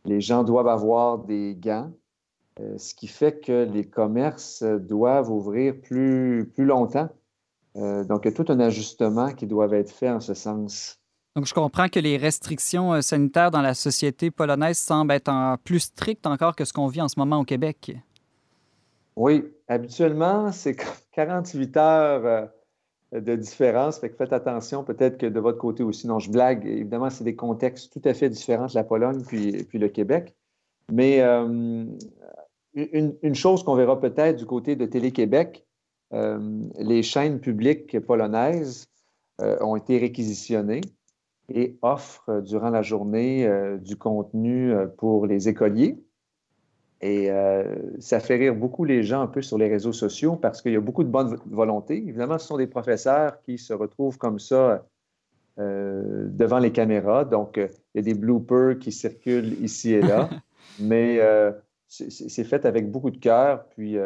[0.05, 1.91] Les gens doivent avoir des gants,
[2.59, 7.09] euh, ce qui fait que les commerces doivent ouvrir plus, plus longtemps.
[7.75, 10.97] donc, il y a tout un ajustement qui doit être fait en ce sens.
[11.35, 16.25] Donc, je comprends que les restrictions sanitaires dans la société polonaise semblent être plus strictes
[16.25, 17.97] encore que ce qu'on vit en ce moment au Québec.
[19.17, 20.77] Oui, habituellement, c'est
[21.11, 22.49] 48 heures
[23.11, 23.99] de différence.
[23.99, 26.07] Fait que faites attention, peut-être que de votre côté aussi.
[26.07, 26.65] Non, je blague.
[26.65, 30.35] Évidemment, c'est des contextes tout à fait différents de la Pologne puis, puis le Québec.
[30.91, 31.85] Mais euh,
[32.73, 35.65] une, chose qu'on verra peut-être du côté de Télé-Québec,
[36.13, 38.87] euh, les chaînes publiques polonaises
[39.41, 40.81] euh, ont été réquisitionnées
[41.49, 43.47] et offrent durant la journée
[43.79, 46.03] du contenu pour les écoliers.
[47.01, 50.61] Et euh, ça fait rire beaucoup les gens un peu sur les réseaux sociaux parce
[50.61, 51.97] qu'il y a beaucoup de bonne volonté.
[51.97, 54.85] Évidemment, ce sont des professeurs qui se retrouvent comme ça
[55.59, 57.25] euh, devant les caméras.
[57.25, 60.29] Donc, euh, il y a des bloopers qui circulent ici et là.
[60.79, 61.19] mais
[61.87, 63.65] c'est fait avec beaucoup de cœur.
[63.69, 63.97] Puis,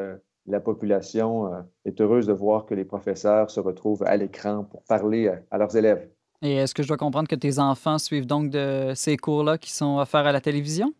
[0.45, 1.52] la population
[1.86, 5.75] est heureuse de voir que les professeurs se retrouvent à l'écran pour parler à leurs
[5.75, 6.10] élèves.
[6.41, 9.71] Et est-ce que je dois comprendre que tes enfants suivent donc de ces cours-là qui
[9.71, 10.93] sont offerts à la télévision?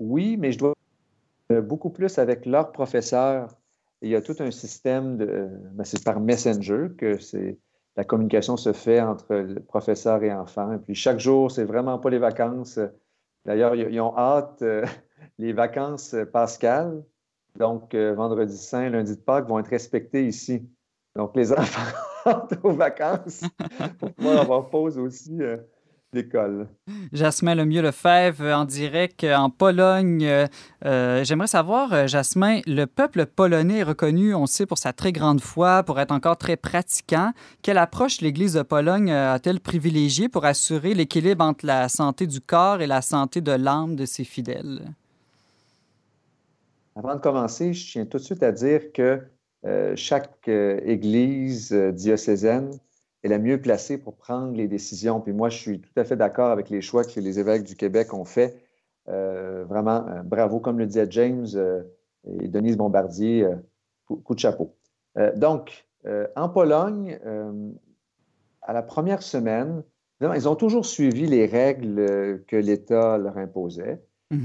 [0.00, 0.74] Euh, oui, mais je dois
[1.52, 3.48] euh, beaucoup plus avec leurs professeurs.
[4.02, 5.48] Il y a tout un système de.
[5.72, 7.18] Ben, c'est par Messenger que
[7.96, 10.72] la communication se fait entre professeur et enfant.
[10.72, 12.78] Et puis chaque jour, c'est vraiment pas les vacances.
[13.44, 14.84] D'ailleurs, ils ont hâte euh,
[15.38, 17.02] les vacances pascales.
[17.56, 20.68] Donc, vendredi saint, lundi de Pâques vont être respectés ici.
[21.14, 21.92] Donc, les enfants
[22.62, 23.44] aux vacances
[23.98, 25.58] pour pouvoir avoir pause aussi euh,
[26.14, 26.68] d'école.
[27.12, 30.26] Jasmin Lemieux Lefebvre en direct en Pologne.
[30.84, 35.42] Euh, j'aimerais savoir, Jasmin, le peuple polonais est reconnu, on sait, pour sa très grande
[35.42, 37.32] foi, pour être encore très pratiquant.
[37.60, 42.80] Quelle approche l'Église de Pologne a-t-elle privilégiée pour assurer l'équilibre entre la santé du corps
[42.80, 44.80] et la santé de l'âme de ses fidèles?
[46.96, 49.20] Avant de commencer, je tiens tout de suite à dire que
[49.66, 52.70] euh, chaque euh, église euh, diocésaine
[53.24, 55.20] est la mieux placée pour prendre les décisions.
[55.20, 57.74] Puis moi, je suis tout à fait d'accord avec les choix que les évêques du
[57.74, 58.56] Québec ont faits.
[59.06, 61.46] vraiment, bravo, comme le disait James
[62.26, 63.46] et Denise Bombardier,
[64.06, 64.74] coup, de chapeau.
[65.36, 65.86] donc,
[66.36, 67.18] en Pologne,
[68.62, 69.82] à la première semaine,
[70.20, 74.02] ils ont toujours suivi les règles que l'État leur imposait.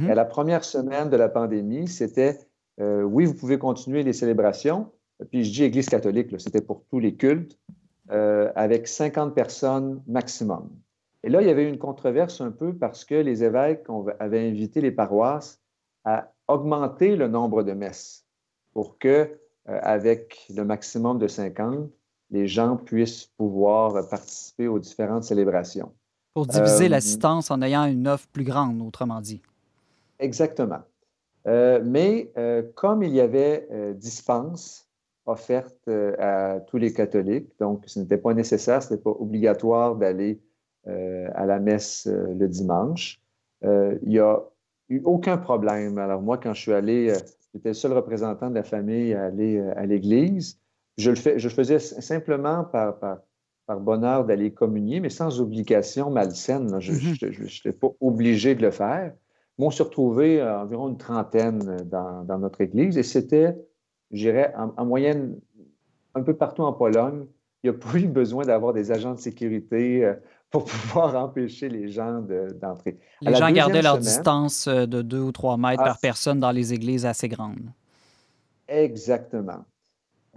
[0.08, 2.38] À la première semaine de la pandémie, c'était
[2.80, 4.92] oui, vous pouvez continuer les célébrations,
[5.32, 7.60] puis je dis Église catholique, c'était pour tous les cultes,
[8.12, 10.68] euh, avec 50 personnes maximum.
[11.24, 13.86] Et là, il y avait une controverse un peu parce que les évêques
[14.20, 15.62] avaient invité les paroisses
[16.06, 18.26] à augmenter le nombre de messes
[18.74, 19.10] pour que,
[19.68, 21.88] euh, avec le maximum de 50,
[22.32, 25.92] les gens puissent pouvoir participer aux différentes célébrations.
[26.34, 29.44] Pour diviser euh, l'assistance en ayant une offre plus grande, autrement dit.
[30.18, 30.82] Exactement.
[31.46, 32.32] mais
[32.74, 34.89] comme il y avait dispense,
[35.30, 37.52] offerte euh, à tous les catholiques.
[37.60, 40.42] Donc, ce n'était pas nécessaire, ce n'était pas obligatoire d'aller
[40.88, 43.22] euh, à la messe euh, le dimanche.
[43.64, 44.40] il n'y a
[44.90, 45.98] eu aucun problème.
[45.98, 47.14] Alors, moi, quand je suis allé,
[47.54, 50.60] j'étais le seul représentant de la famille à aller à l'église.
[50.98, 56.80] Je le, fais, je faisais simplement par, par, bonheur d'aller communier, mais sans obligation malsaine.
[56.80, 57.72] Je n'étais mm-hmm.
[57.74, 59.14] pas obligé de le faire.
[59.60, 63.56] On s'est retrouvés environ une trentaine dans, dans notre église et c'était
[64.12, 65.40] j'irais en, moyenne
[66.16, 67.26] un peu partout en Pologne,
[67.64, 70.14] il n'y a pas eu besoin d'avoir des agents de sécurité euh,
[70.50, 72.24] pour pouvoir empêcher les gens
[72.62, 72.98] d'entrer.
[73.22, 76.52] les gens gardaient leur distance euh, de deux ou trois mètres par ah, personne dans
[76.52, 77.72] les églises assez grandes.
[78.68, 79.66] Exactement.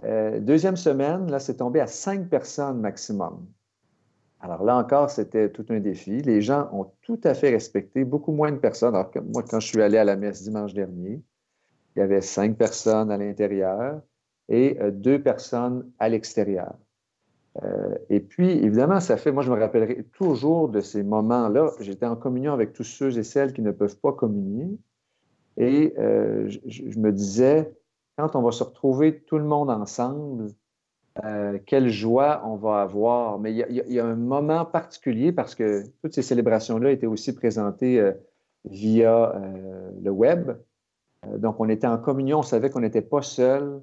[0.03, 3.45] Euh, deuxième semaine, là, c'est tombé à cinq personnes maximum.
[4.41, 6.21] Alors là encore, c'était tout un défi.
[6.21, 8.93] Les gens ont tout à fait respecté, beaucoup moins de personnes.
[8.93, 11.21] Alors que moi, quand je suis allé à la messe dimanche dernier,
[11.95, 14.01] il y avait cinq personnes à l'intérieur
[14.49, 16.75] et euh, deux personnes à l'extérieur.
[17.63, 21.71] Euh, et puis, évidemment, ça fait, moi, je me rappellerai toujours de ces moments-là.
[21.79, 24.79] J'étais en communion avec tous ceux et celles qui ne peuvent pas communier.
[25.57, 27.71] Et euh, je, me disais,
[28.17, 30.47] quand on va se retrouver tout le monde ensemble,
[31.67, 33.37] quelle joie on va avoir.
[33.37, 38.03] Mais il y, a, un moment particulier parce que toutes ces célébrations-là étaient aussi présentées
[38.65, 39.31] via
[40.01, 40.53] le web.
[41.27, 43.81] Euh, donc, on était en communion, on savait qu'on n'était pas seul.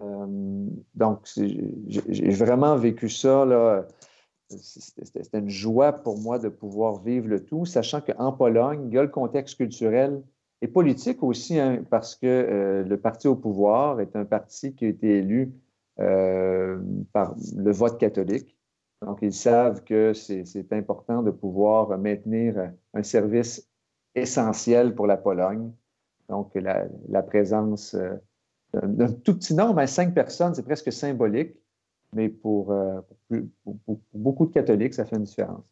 [0.00, 3.86] Euh, donc, j'ai vraiment vécu ça.
[4.48, 8.98] C'était une joie pour moi de pouvoir vivre le tout, sachant qu'en Pologne, il y
[8.98, 10.22] a le contexte culturel
[10.62, 14.86] et politique aussi, hein, parce que euh, le parti au pouvoir est un parti qui
[14.86, 15.52] a été élu
[17.12, 18.56] par le vote catholique.
[19.04, 23.68] Donc, ils savent que c'est important de pouvoir maintenir un service
[24.14, 25.72] essentiel pour la Pologne.
[26.28, 28.14] Donc, la, présence euh,
[28.82, 31.54] d'un tout petit nombre, à cinq personnes, c'est presque symbolique,
[32.14, 33.00] mais pour, euh,
[34.14, 35.64] beaucoup de catholiques, ça fait une différence.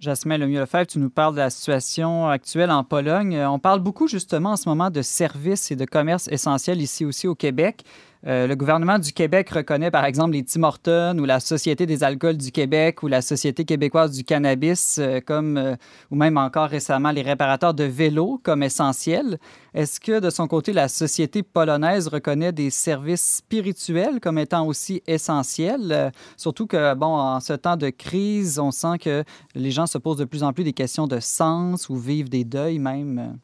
[0.00, 3.38] Jasmin Lemieux-Lefebvre, tu nous parles de la situation actuelle en Pologne.
[3.38, 7.28] On parle beaucoup justement en ce moment de services et de commerce essentiels ici aussi
[7.28, 7.84] au Québec.
[8.24, 12.04] Euh, le gouvernement du Québec reconnaît par exemple les Tim Hortons ou la Société des
[12.04, 15.74] alcools du Québec ou la Société québécoise du cannabis, euh, comme, euh,
[16.12, 19.38] ou même encore récemment les réparateurs de vélos comme essentiels.
[19.74, 25.02] Est-ce que de son côté, la société polonaise reconnaît des services spirituels comme étant aussi
[25.06, 26.12] essentiels?
[26.36, 30.18] surtout que, bon, en ce temps de crise, on sent que les gens se posent
[30.18, 33.38] de plus en plus des questions de sens ou vivent des deuils même.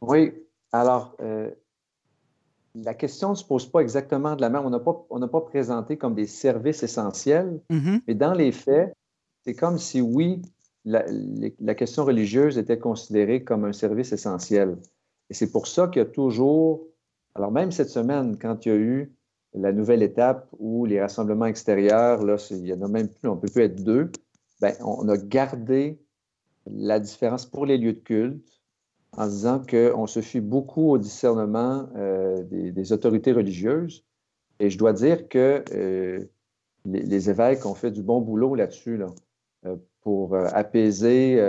[0.00, 0.32] Oui.
[0.72, 1.16] Alors,
[2.74, 4.64] la question ne se pose pas exactement de la même.
[4.64, 4.70] On
[5.18, 8.02] n'a pas, présenté comme des services essentiels, mm-hmm.
[8.06, 8.94] mais dans les faits,
[9.44, 10.42] c'est comme si, oui,
[10.84, 14.76] la, question religieuse était considérée comme un service essentiel.
[15.30, 16.86] Et c'est pour ça qu'il y a toujours,
[17.34, 19.12] alors même cette semaine, quand il y a eu
[19.54, 23.36] la nouvelle étape où les rassemblements extérieurs, là, il y en a même plus, on
[23.36, 24.10] ne peut plus être deux,
[24.60, 26.00] ben, on a gardé
[26.66, 28.61] la différence pour les lieux de culte
[29.16, 34.04] en disant qu'on se fie beaucoup au discernement euh, des, autorités religieuses.
[34.58, 36.24] Et je dois dire que euh,
[36.84, 39.06] les, évêques ont fait du bon boulot là-dessus là,
[39.66, 41.40] euh, pour apaiser,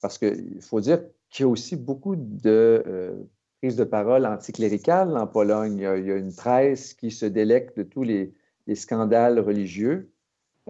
[0.00, 1.00] parce qu'il faut dire
[1.30, 3.26] qu'il y a aussi beaucoup de
[3.60, 5.76] prises de parole anticléricales en Pologne.
[5.76, 8.32] Il y, a, une presse qui se délecte de tous les,
[8.74, 10.10] scandales religieux.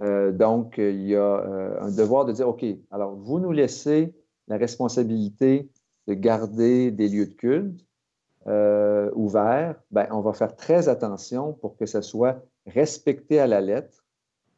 [0.01, 4.15] donc, il y a un devoir de dire, OK, alors vous nous laissez
[4.49, 5.69] la responsabilité
[6.09, 7.87] de garder des lieux de culte
[8.47, 13.61] euh, ouverts, ben, on va faire très attention pour que ce soit respecté à la
[13.61, 14.05] lettre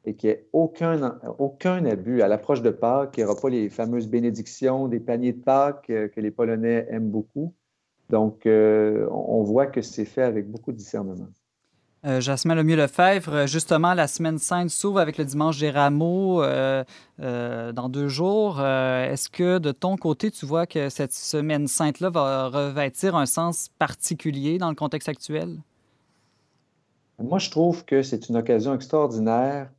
[0.05, 2.23] et qu'il n'y ait aucun, aucun abus.
[2.23, 5.91] À l'approche de Pâques, il n'y aura pas les fameuses bénédictions des paniers de Pâques
[5.91, 7.53] euh, que les Polonais aiment beaucoup.
[8.09, 11.29] Donc, euh, on voit que c'est fait avec beaucoup de discernement.
[12.07, 16.83] Euh, Jasmin Lemieux-Lefebvre, euh, justement, la semaine sainte s'ouvre avec le dimanche des rameaux euh,
[17.19, 18.61] dans deux jours.
[18.61, 23.69] Est-ce que de ton côté, tu vois que cette semaine sainte-là va revêtir un sens
[23.79, 25.59] particulier dans le contexte actuel?
[27.19, 29.71] Moi, je trouve que c'est une occasion extraordinaire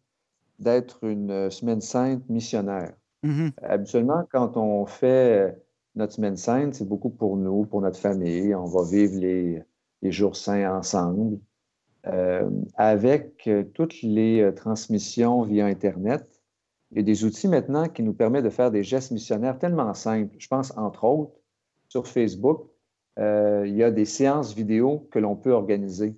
[0.59, 2.93] d'être une semaine sainte missionnaire.
[3.26, 3.53] Mm-hmm.
[3.63, 5.57] Habituellement, quand on fait
[5.95, 8.53] notre semaine sainte, c'est beaucoup pour nous, pour notre famille.
[8.53, 9.63] On va vivre les,
[10.03, 11.39] les jours saints ensemble.
[12.07, 16.41] Euh, avec euh, toutes les euh, transmissions via Internet,
[16.89, 19.93] il y a des outils maintenant qui nous permettent de faire des gestes missionnaires tellement
[19.93, 20.35] simples.
[20.39, 21.39] Je pense, entre autres,
[21.87, 22.67] sur Facebook,
[23.17, 26.17] il y a des séances vidéo que l'on peut organiser.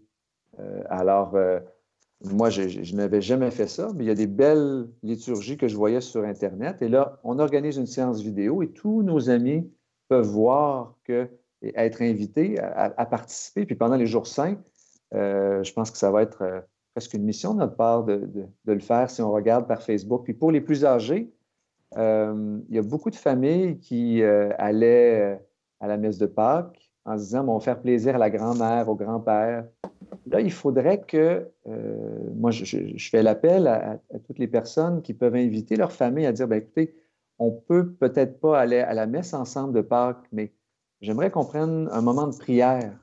[0.90, 1.36] alors,
[2.24, 5.76] moi, je, n'avais jamais fait ça, mais il y a des belles liturgies que je
[5.76, 6.82] voyais sur Internet.
[6.82, 9.70] Et là, on organise une séance vidéo et tous nos amis
[10.08, 11.30] peuvent voir que,
[11.62, 13.66] et être invités à, à participer.
[13.66, 14.58] Puis pendant les jours saints,
[15.14, 16.60] je pense que ça va être euh,
[16.94, 18.30] presque une mission de notre part de,
[18.66, 20.24] le faire si on regarde par Facebook.
[20.24, 21.32] Puis pour les plus âgés,
[21.98, 25.40] euh, il y a beaucoup de familles qui allaient
[25.80, 28.88] à la messe de Pâques en se disant, on va faire plaisir à la grand-mère,
[28.90, 29.66] au grand-père.
[30.28, 31.48] Là, il faudrait que,
[32.36, 36.48] moi, je, fais l'appel à, toutes les personnes qui peuvent inviter leur famille à dire,
[36.48, 36.96] ben, écoutez,
[37.40, 40.54] on peut peut-être pas aller à la messe ensemble de Pâques, mais
[41.02, 43.03] j'aimerais qu'on prenne un moment de prière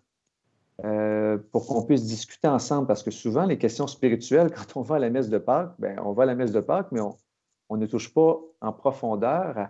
[0.85, 2.87] euh, pour qu'on puisse discuter ensemble.
[2.87, 5.99] Parce que souvent, les questions spirituelles, quand on va à la messe de Pâques, ben,
[6.05, 9.69] on va à la messe de Pâques, mais on, ne touche pas en profondeur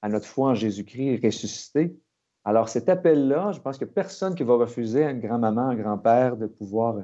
[0.00, 1.96] à, notre foi en Jésus-Christ ressuscité.
[2.44, 6.36] Alors, cet appel-là, je pense que personne qui va refuser à une grand-maman, un grand-père
[6.36, 6.96] de pouvoir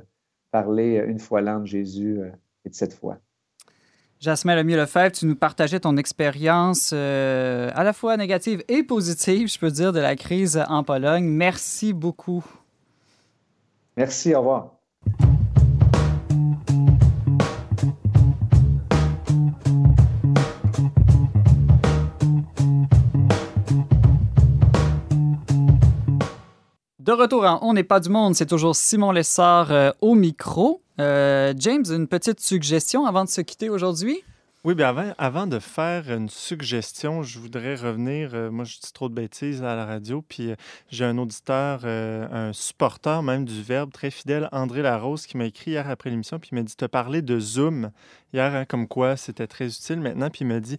[0.50, 2.30] parler une fois l'an de Jésus euh,
[2.64, 3.18] et de cette foi.
[4.20, 9.58] Jasmin Lemieux-Lefebvre, tu nous partageais ton expérience euh, à la fois négative et positive, je
[9.60, 11.24] peux dire, de la crise en Pologne.
[11.24, 12.44] Merci beaucoup.
[13.98, 14.74] Merci, au revoir.
[27.00, 30.80] De retour en On n'est pas du monde, c'est toujours Simon Lessard euh, au micro.
[31.00, 34.22] Euh, James, une petite suggestion avant de se quitter aujourd'hui?
[34.64, 38.34] Oui, bien avant, de faire une suggestion, je voudrais revenir.
[38.34, 40.56] Euh, moi, je dis trop de bêtises à la radio, puis euh,
[40.90, 45.44] j'ai un auditeur, euh, un supporter même du Verbe, très fidèle, André Larose, qui m'a
[45.44, 47.92] écrit hier après l'émission, puis il m'a dit Te parler de Zoom
[48.32, 50.78] hier, hein, comme quoi c'était très utile maintenant, puis il m'a dit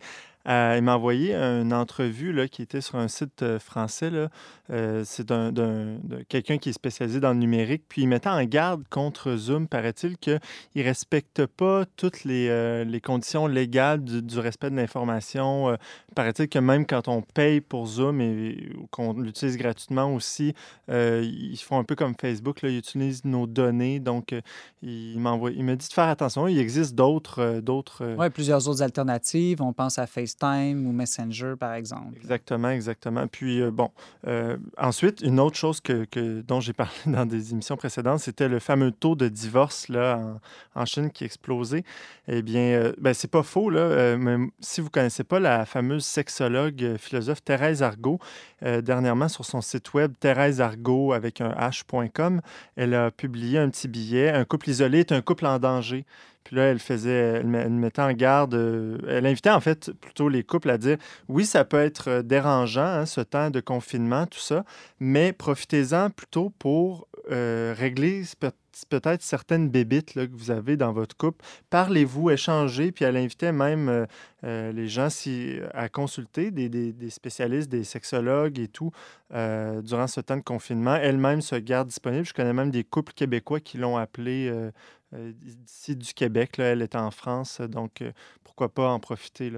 [0.49, 4.11] euh, il m'a envoyé une entrevue là, qui était sur un site euh, français.
[4.71, 5.31] Euh, c'est
[6.27, 7.83] quelqu'un qui est spécialisé dans le numérique.
[7.87, 10.39] Puis il mettait en garde contre Zoom, paraît-il, qu'il
[10.75, 15.77] ne respecte pas toutes les, les conditions légales du, respect de l'information.
[16.15, 20.53] paraît-il que même quand on paye pour Zoom et, qu'on l'utilise gratuitement aussi,
[20.87, 22.59] ils font un peu comme Facebook.
[22.63, 23.99] Ils utilisent nos données.
[23.99, 24.35] Donc,
[24.81, 26.47] il, m'a dit de faire attention.
[26.47, 27.59] Il existe d'autres...
[27.59, 29.61] d'autres oui, plusieurs autres alternatives.
[29.61, 32.17] On pense à Facebook FaceTime ou Messenger, par exemple.
[32.17, 33.27] Exactement, exactement.
[33.27, 33.91] Puis, euh, bon,
[34.27, 38.59] euh, ensuite, une autre chose que, dont j'ai parlé dans des émissions précédentes, c'était le
[38.59, 40.39] fameux taux de divorce là,
[40.75, 41.83] en, Chine qui explosait.
[42.27, 46.05] Eh bien, euh, ben, c'est pas faux, là, mais si vous connaissez pas la fameuse
[46.05, 48.19] sexologue, philosophe Thérèse Argot,
[48.61, 52.41] dernièrement sur son site web, Thérèse Argot avec un h.com,
[52.75, 54.29] elle a publié un petit billet.
[54.29, 56.05] Un couple isolé est un couple en danger.
[56.49, 60.41] Puis là, elle faisait, elle, mettait en garde, euh, elle invitait en fait plutôt les
[60.41, 60.97] couples à dire
[61.27, 64.65] oui, ça peut être euh, dérangeant, hein, ce temps de confinement, tout ça,
[64.99, 68.23] mais profitez-en plutôt pour régler
[68.89, 71.45] peut-être certaines bébites que vous avez dans votre couple.
[71.69, 74.07] Parlez-vous, échangez, puis elle invitait même
[74.43, 78.91] les gens si, à consulter des, spécialistes, des sexologues et tout
[79.31, 80.95] durant ce temps de confinement.
[80.95, 82.25] Elle-même se garde disponible.
[82.25, 84.51] Je connais même des couples québécois qui l'ont appelée
[85.11, 86.59] d'ici du Québec.
[86.59, 88.03] Elle est en France, donc
[88.43, 89.51] pourquoi pas en profiter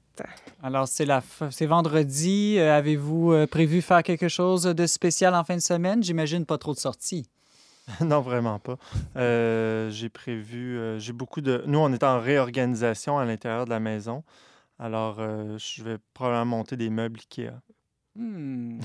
[0.62, 2.56] Alors, c'est, la c'est vendredi.
[2.58, 6.02] Euh, avez-vous euh, prévu faire quelque chose de spécial en fin de semaine?
[6.02, 7.28] J'imagine pas trop de sorties.
[8.00, 8.78] non, vraiment pas.
[9.16, 11.62] Euh, j'ai prévu, j'ai beaucoup de...
[11.66, 14.24] Nous, on est en réorganisation à l'intérieur de la maison.
[14.78, 15.18] Alors,
[15.58, 17.60] je vais probablement monter des meubles Ikea.
[18.14, 18.80] Hmm.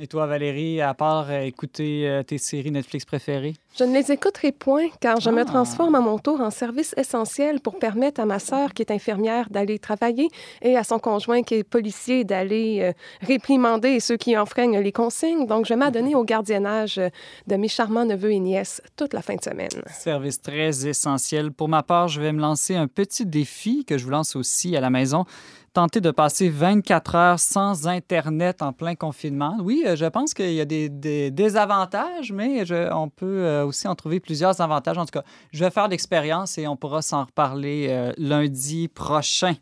[0.00, 3.54] Et toi, Valérie, à part euh, écouter euh, tes séries Netflix préférées?
[3.78, 5.44] Je ne les écouterai point car je me ah.
[5.44, 9.50] transforme à mon tour en service essentiel pour permettre à ma sœur qui est infirmière
[9.50, 10.28] d'aller travailler
[10.62, 15.46] et à son conjoint qui est policier d'aller euh, réprimander ceux qui enfreignent les consignes.
[15.46, 19.42] Donc, je m'adonne au gardiennage de mes charmants neveux et nièces toute la fin de
[19.42, 19.70] semaine.
[19.88, 21.52] Service très essentiel.
[21.52, 24.74] Pour ma part, je vais me lancer un petit défi que je vous lance aussi
[24.74, 25.26] à la maison
[25.72, 29.56] tenter de passer 24 heures sans Internet en plein confinement.
[29.62, 30.88] Oui, euh, je pense qu'il y a des,
[31.30, 34.98] désavantages, mais on peut euh, aussi en trouver plusieurs avantages.
[34.98, 39.54] En tout cas, je vais faire l'expérience et on pourra s'en reparler euh, lundi prochain.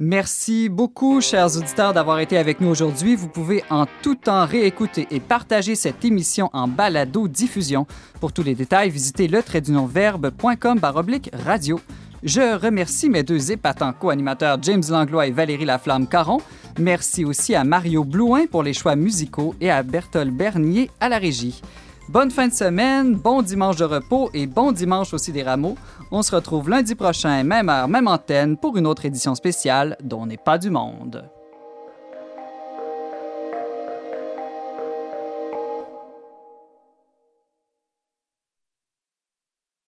[0.00, 3.16] Merci beaucoup, chers auditeurs, d'avoir été avec nous aujourd'hui.
[3.16, 7.84] Vous pouvez en tout temps réécouter et partager cette émission en balado-diffusion.
[8.20, 9.42] Pour tous les détails, visitez le
[11.44, 11.80] radio.
[12.24, 16.38] Je remercie mes deux épatants co-animateurs James Langlois et Valérie Laflamme-Caron.
[16.78, 21.18] Merci aussi à Mario Blouin pour les choix musicaux et à Berthold Bernier à la
[21.18, 21.62] régie.
[22.08, 25.76] Bonne fin de semaine, bon dimanche de repos et bon dimanche aussi des rameaux.
[26.10, 30.26] On se retrouve lundi prochain, même heure, même antenne, pour une autre édition spéciale dont
[30.26, 31.30] n'est pas du monde.